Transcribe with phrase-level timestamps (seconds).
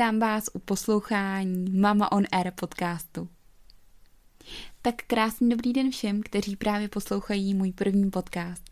[0.00, 3.28] Vítám vás u poslouchání Mama on Air podcastu.
[4.82, 8.70] Tak krásný dobrý den všem, kteří právě poslouchají můj první podcast.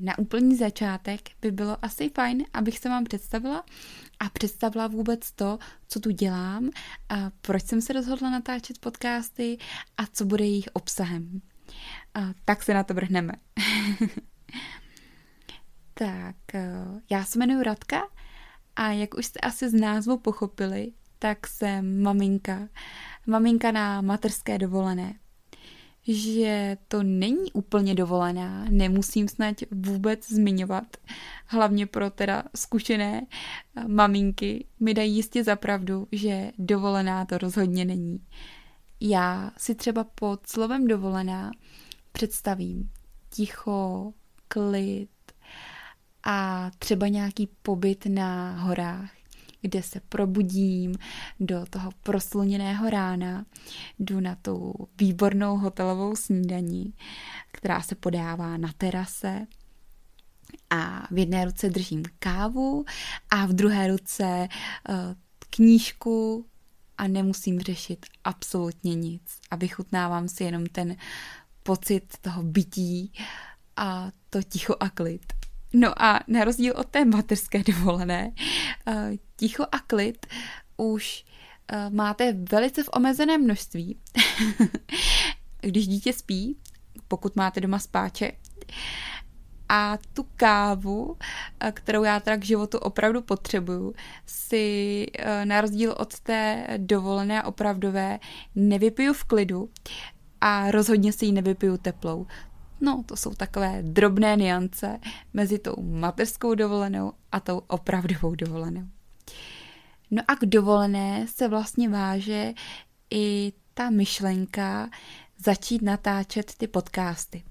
[0.00, 3.64] Na úplný začátek by bylo asi fajn, abych se vám představila
[4.20, 5.58] a představila vůbec to,
[5.88, 6.70] co tu dělám,
[7.08, 9.58] a proč jsem se rozhodla natáčet podcasty
[9.96, 11.40] a co bude jejich obsahem.
[12.14, 13.32] A tak se na to vrhneme.
[15.94, 16.36] tak,
[17.10, 18.02] já se jmenuji Radka
[18.76, 22.68] a jak už jste asi z názvu pochopili, tak jsem maminka.
[23.26, 25.14] Maminka na materské dovolené.
[26.08, 30.96] Že to není úplně dovolená, nemusím snad vůbec zmiňovat.
[31.46, 33.26] Hlavně pro teda zkušené
[33.86, 38.18] maminky mi dají jistě za pravdu, že dovolená to rozhodně není.
[39.00, 41.50] Já si třeba pod slovem dovolená
[42.12, 42.90] představím
[43.30, 44.12] ticho,
[44.48, 45.10] klid,
[46.24, 49.10] a třeba nějaký pobyt na horách,
[49.60, 50.94] kde se probudím
[51.40, 53.44] do toho prosluněného rána,
[53.98, 56.94] jdu na tu výbornou hotelovou snídaní,
[57.52, 59.46] která se podává na terase
[60.70, 62.84] a v jedné ruce držím kávu
[63.30, 64.48] a v druhé ruce
[64.88, 64.94] uh,
[65.50, 66.46] knížku
[66.98, 70.96] a nemusím řešit absolutně nic a vychutnávám si jenom ten
[71.62, 73.12] pocit toho bytí
[73.76, 75.41] a to ticho a klid.
[75.72, 78.32] No a na rozdíl od té materské dovolené,
[78.86, 80.26] eh, ticho a klid
[80.76, 81.24] už
[81.68, 83.98] eh, máte velice v omezeném množství.
[85.60, 86.56] Když dítě spí,
[87.08, 88.32] pokud máte doma spáče,
[89.68, 91.16] a tu kávu,
[91.60, 93.94] eh, kterou já teda k životu opravdu potřebuju,
[94.26, 95.06] si
[95.44, 98.20] na rozdíl od té dovolené opravdové
[98.54, 99.70] nevypiju v klidu
[100.40, 102.26] a rozhodně si ji nevypiju teplou.
[102.84, 105.00] No, to jsou takové drobné niance
[105.32, 108.86] mezi tou mateřskou dovolenou a tou opravdovou dovolenou.
[110.10, 112.52] No a k dovolené se vlastně váže
[113.10, 114.90] i ta myšlenka
[115.38, 117.42] začít natáčet ty podcasty.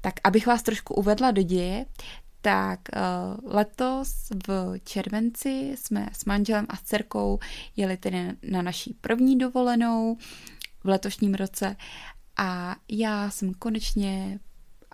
[0.00, 1.86] Tak abych vás trošku uvedla do děje,
[2.40, 7.38] tak uh, letos v červenci jsme s manželem a s dcerkou
[7.76, 10.16] jeli tedy na naší první dovolenou
[10.84, 11.76] v letošním roce
[12.36, 14.40] a já jsem konečně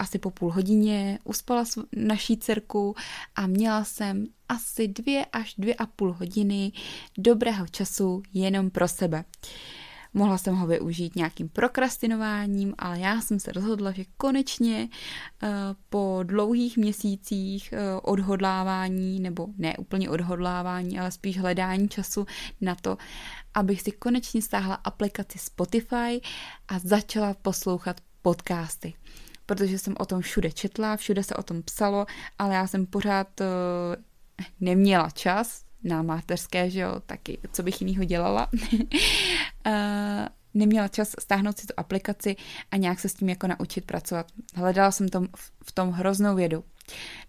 [0.01, 1.65] asi po půl hodině, uspala
[1.97, 2.95] naší dcerku
[3.37, 6.73] a měla jsem asi dvě až dvě a půl hodiny
[7.19, 9.25] dobrého času jenom pro sebe.
[10.15, 14.89] Mohla jsem ho využít nějakým prokrastinováním, ale já jsem se rozhodla, že konečně
[15.43, 15.49] uh,
[15.91, 22.27] po dlouhých měsících uh, odhodlávání, nebo ne úplně odhodlávání, ale spíš hledání času
[22.61, 22.97] na to,
[23.55, 26.21] abych si konečně stáhla aplikaci Spotify
[26.69, 28.95] a začala poslouchat podcasty
[29.51, 32.07] protože jsem o tom všude četla, všude se o tom psalo,
[32.39, 33.47] ale já jsem pořád uh,
[34.61, 38.49] neměla čas na mateřské, že jo, taky, co bych jinýho dělala.
[38.53, 39.71] uh,
[40.55, 42.37] neměla čas stáhnout si tu aplikaci
[42.71, 44.27] a nějak se s tím jako naučit pracovat.
[44.55, 45.29] Hledala jsem tom,
[45.65, 46.65] v tom hroznou vědu.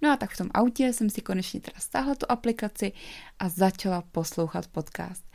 [0.02, 2.92] No a tak v tom autě jsem si konečně teda stáhla tu aplikaci
[3.40, 5.26] a začala poslouchat podcast.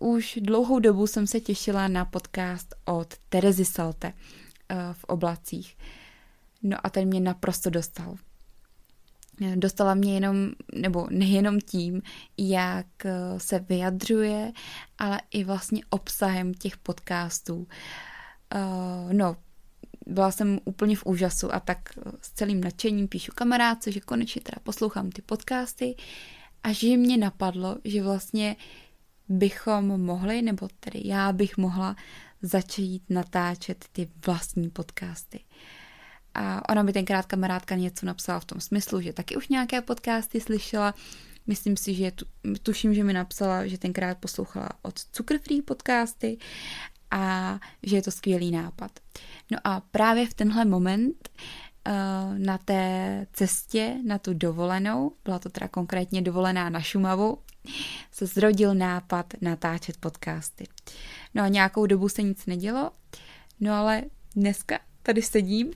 [0.00, 5.76] Už dlouhou dobu jsem se těšila na podcast od Terezy Salte uh, v oblacích.
[6.62, 8.16] No a ten mě naprosto dostal.
[9.54, 12.02] Dostala mě jenom, nebo nejenom tím,
[12.38, 14.52] jak eh, se vyjadřuje,
[14.98, 17.56] ale i vlastně obsahem těch podcastů.
[18.54, 19.36] Uh, no,
[20.06, 21.78] byla jsem úplně v úžasu a tak
[22.20, 25.96] s celým nadšením píšu kamarádce, že konečně teda poslouchám ty podcasty
[26.62, 28.56] a že mě napadlo, že vlastně
[29.28, 31.96] bychom mohli, nebo tedy já bych mohla
[32.42, 35.40] začít natáčet ty vlastní podcasty.
[36.38, 40.40] A ona mi tenkrát kamarádka něco napsala v tom smyslu, že taky už nějaké podcasty
[40.40, 40.94] slyšela.
[41.46, 42.24] Myslím si, že tu,
[42.62, 46.38] tuším, že mi napsala, že tenkrát poslouchala od Cukrfree podcasty
[47.10, 48.90] a že je to skvělý nápad.
[49.50, 51.28] No a právě v tenhle moment
[51.86, 57.38] uh, na té cestě na tu dovolenou, byla to teda konkrétně dovolená na Šumavu,
[58.12, 60.64] se zrodil nápad natáčet podcasty.
[61.34, 62.90] No a nějakou dobu se nic nedělo,
[63.60, 64.02] no ale
[64.36, 65.72] dneska tady sedím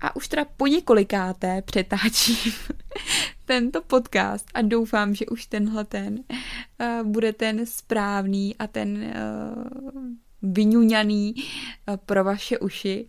[0.00, 2.52] a už teda po několikáté přetáčím
[3.44, 10.02] tento podcast a doufám, že už tenhle ten uh, bude ten správný a ten uh,
[10.42, 13.06] vyňuňaný uh, pro vaše uši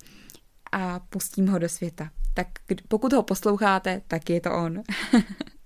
[0.71, 2.09] a pustím ho do světa.
[2.33, 2.47] Tak
[2.87, 4.81] pokud ho posloucháte, tak je to on.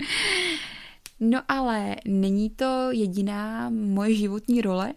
[1.20, 4.94] no ale není to jediná moje životní role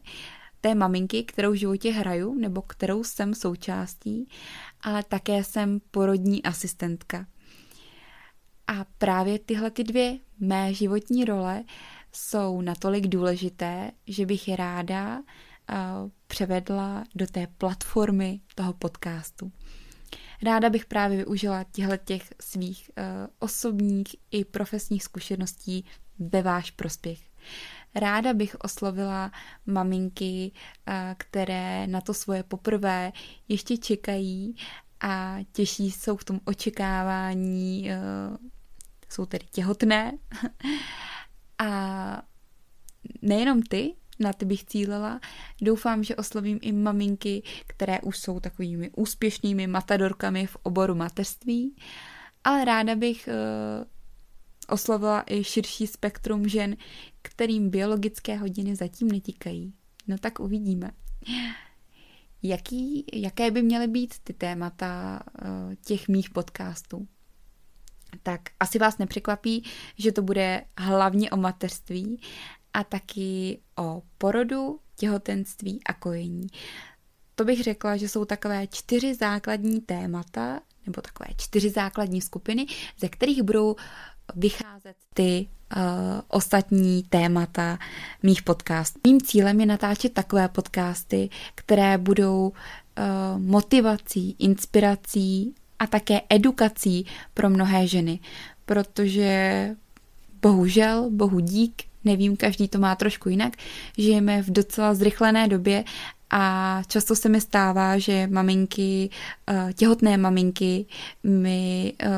[0.67, 4.29] té maminky, kterou v životě hraju, nebo kterou jsem součástí.
[4.81, 7.27] Ale také jsem porodní asistentka.
[8.67, 11.65] A právě tyhle ty dvě mé životní role
[12.13, 15.25] jsou natolik důležité, že bych je ráda uh,
[16.27, 19.53] převedla do té platformy toho podcastu.
[20.43, 23.05] Ráda bych právě využila těchto těch svých uh,
[23.39, 25.85] osobních i profesních zkušeností
[26.19, 27.19] ve váš prospěch.
[27.95, 29.33] Ráda bych oslovila
[29.67, 30.53] maminky,
[30.89, 33.13] uh, které na to svoje poprvé
[33.49, 34.57] ještě čekají
[35.01, 38.37] a těší jsou v tom očekávání, uh,
[39.09, 40.13] jsou tedy těhotné.
[41.59, 42.23] a
[43.23, 45.21] nejenom ty, na ty bych cílila.
[45.63, 51.77] Doufám, že oslovím i maminky, které už jsou takovými úspěšnými matadorkami v oboru mateřství,
[52.45, 53.85] ale ráda bych uh,
[54.69, 56.77] oslovila i širší spektrum žen,
[57.23, 59.75] kterým biologické hodiny zatím netikají.
[60.07, 60.91] No tak uvidíme.
[62.43, 67.09] Jaký, jaké by měly být ty témata uh, těch mých podcastů?
[68.23, 69.65] Tak asi vás nepřekvapí,
[69.99, 72.21] že to bude hlavně o mateřství
[72.73, 76.47] a taky o porodu, těhotenství a kojení.
[77.35, 82.67] To bych řekla, že jsou takové čtyři základní témata, nebo takové čtyři základní skupiny,
[82.99, 83.77] ze kterých budou
[84.35, 85.47] vycházet ty
[85.77, 85.83] uh,
[86.29, 87.79] ostatní témata
[88.23, 89.01] mých podcastů.
[89.07, 92.55] Mým cílem je natáčet takové podcasty, které budou uh,
[93.41, 98.21] motivací, inspirací a také edukací pro mnohé ženy,
[98.65, 99.71] protože
[100.43, 103.53] bohužel, bohu dík, nevím, každý to má trošku jinak,
[103.99, 105.85] žijeme v docela zrychlené době
[106.31, 109.11] a často se mi stává, že maminky,
[109.47, 110.87] eh, těhotné maminky
[111.23, 112.09] mi eh,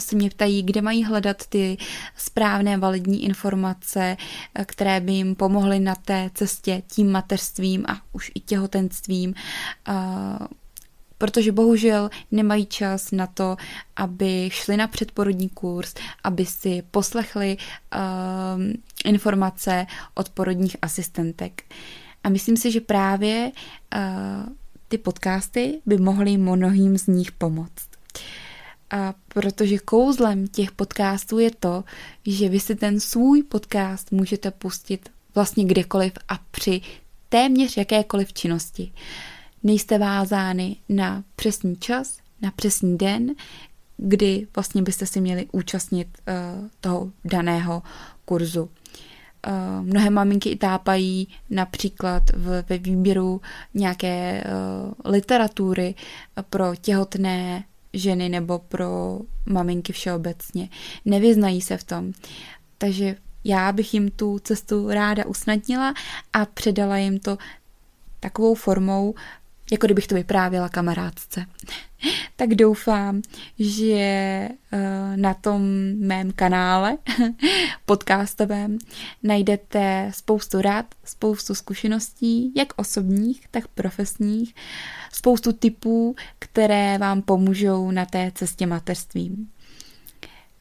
[0.00, 1.76] se mě ptají, kde mají hledat ty
[2.16, 4.16] správné validní informace,
[4.54, 9.34] eh, které by jim pomohly na té cestě tím mateřstvím a už i těhotenstvím
[11.22, 13.56] protože bohužel nemají čas na to,
[13.96, 18.62] aby šli na předporodní kurz, aby si poslechli uh,
[19.04, 21.62] informace od porodních asistentek.
[22.24, 24.52] A myslím si, že právě uh,
[24.88, 27.88] ty podcasty by mohly mnohým z nich pomoct.
[28.90, 31.84] A protože kouzlem těch podcastů je to,
[32.26, 36.80] že vy si ten svůj podcast můžete pustit vlastně kdekoliv a při
[37.28, 38.92] téměř jakékoliv činnosti.
[38.94, 39.31] Uh,
[39.62, 43.34] nejste vázány na přesný čas, na přesný den,
[43.96, 47.82] kdy vlastně byste si měli účastnit uh, toho daného
[48.24, 48.62] kurzu.
[48.62, 53.40] Uh, mnohé maminky i tápají například v, ve výběru
[53.74, 55.94] nějaké uh, literatury
[56.50, 60.68] pro těhotné ženy nebo pro maminky všeobecně.
[61.04, 62.12] Nevyznají se v tom.
[62.78, 65.94] Takže já bych jim tu cestu ráda usnadnila
[66.32, 67.38] a předala jim to
[68.20, 69.14] takovou formou,
[69.70, 71.46] jako kdybych to vyprávěla kamarádce.
[72.36, 73.22] tak doufám,
[73.58, 75.62] že eh, na tom
[75.98, 76.98] mém kanále
[77.84, 78.78] podcastovém
[79.22, 84.54] najdete spoustu rád, spoustu zkušeností, jak osobních, tak profesních,
[85.12, 89.50] spoustu typů, které vám pomůžou na té cestě mateřstvím.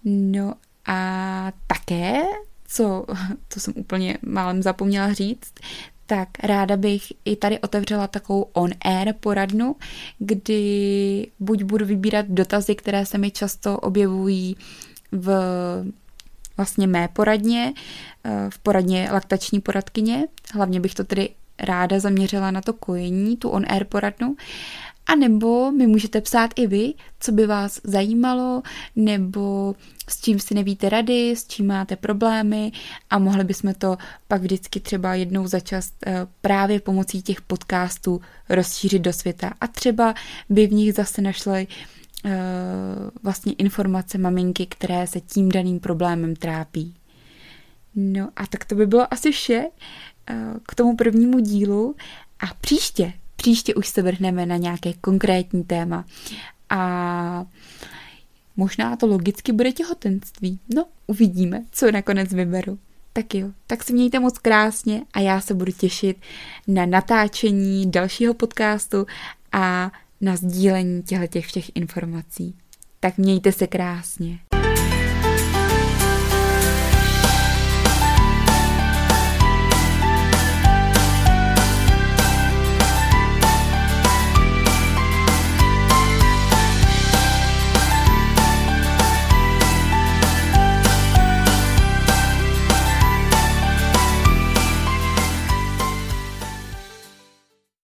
[0.04, 0.54] No
[0.86, 2.22] a také,
[2.68, 3.06] co,
[3.54, 5.54] to jsem úplně málem zapomněla říct,
[6.12, 9.76] tak ráda bych i tady otevřela takovou on-air poradnu,
[10.20, 14.58] kdy buď budu vybírat dotazy, které se mi často objevují
[15.12, 15.32] v
[16.58, 17.74] vlastně mé poradně,
[18.24, 23.50] eh, v poradně laktační poradkyně, hlavně bych to tedy ráda zaměřila na to kojení, tu
[23.50, 24.36] on-air poradnu,
[25.12, 28.64] a nebo mi můžete psát i vy, co by vás zajímalo,
[28.96, 29.76] nebo
[30.10, 32.72] s čím si nevíte rady, s čím máte problémy
[33.10, 38.22] a mohli bychom to pak vždycky třeba jednou za čas eh, právě pomocí těch podcastů
[38.50, 39.54] rozšířit do světa.
[39.62, 40.14] A třeba
[40.50, 41.68] by v nich zase našli
[42.26, 42.32] uh,
[43.24, 46.96] vlastně informace maminky, které se tím daným problémem trápí.
[47.96, 49.66] No a tak to by bylo asi vše
[50.30, 50.36] uh,
[50.68, 51.96] k tomu prvnímu dílu
[52.40, 56.06] a příště Příště už se vrhneme na nějaké konkrétní téma.
[56.70, 57.46] A
[58.58, 60.60] možná to logicky bude těhotenství.
[60.76, 62.80] No, uvidíme, co nakonec vyberu.
[63.14, 66.18] Tak jo, tak se mějte moc krásně a já se budu těšit
[66.68, 69.06] na natáčení dalšího podcastu
[69.52, 72.56] a na sdílení těchto všech informací.
[73.00, 74.40] Tak mějte se krásně.